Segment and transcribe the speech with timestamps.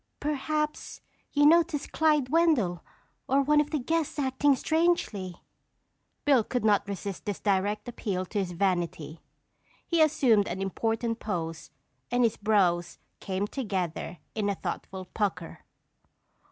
[0.19, 0.99] Perhaps
[1.31, 2.83] you noticed Clyde Wendell
[3.27, 5.43] or one of the guests acting strangely."
[6.25, 9.21] Bill could not resist this direct appeal to his vanity.
[9.85, 11.69] He assumed an important pose
[12.09, 15.59] and his brows came together in a thoughtful pucker.